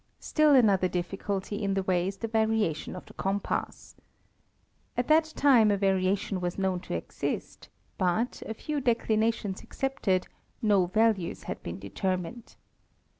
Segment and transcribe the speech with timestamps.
[0.19, 3.95] Still another difficulty in the way is the variation of the compass.
[4.97, 10.27] At that time a vari tion was known to exist, but, a few declinations excepted,
[10.59, 12.55] no values had been determined.